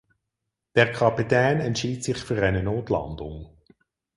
[0.73, 3.55] Der Kapitän entschied sich für eine Notlandung.